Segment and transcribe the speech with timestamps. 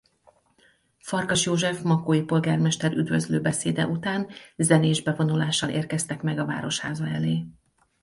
[0.99, 7.45] Farkas József makói polgármester üdvözlő beszéde után zenés bevonulással érkeztek meg a városháza elé.